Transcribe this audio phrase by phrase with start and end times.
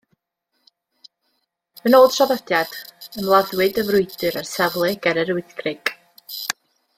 [1.89, 2.73] Yn ôl traddodiad,
[3.21, 5.93] ymladdwyd y frwydr ar safle ger Yr Wyddgrug.